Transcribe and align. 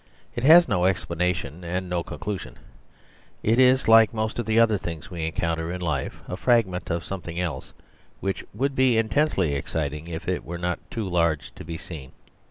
It 0.33 0.43
has 0.43 0.67
no 0.67 0.85
explanation 0.85 1.63
and 1.63 1.87
no 1.87 2.01
conclusion; 2.01 2.57
it 3.43 3.59
is, 3.59 3.87
like 3.87 4.15
most 4.15 4.39
of 4.39 4.47
the 4.47 4.59
other 4.59 4.79
things 4.79 5.11
we 5.11 5.27
encounter 5.27 5.71
in 5.71 5.79
life, 5.79 6.21
a 6.27 6.35
fragment 6.35 6.89
of 6.89 7.03
something 7.05 7.39
else 7.39 7.71
which 8.19 8.43
would 8.51 8.73
be 8.75 8.97
intensely 8.97 9.53
exciting 9.53 10.07
if 10.07 10.27
it 10.27 10.43
were 10.43 10.57
not 10.57 10.79
too 10.89 11.07
large 11.07 11.53
to 11.53 11.63
be 11.63 11.77
seen. 11.77 12.13